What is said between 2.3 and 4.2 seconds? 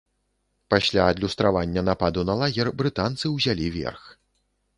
на лагер брытанцы ўзялі верх.